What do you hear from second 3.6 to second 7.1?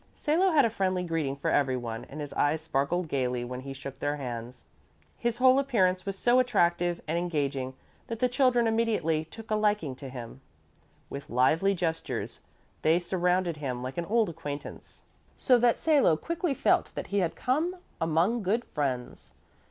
shook their hands. His whole appearance was so attractive